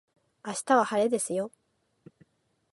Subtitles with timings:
[0.43, 1.51] 明日は晴れですよ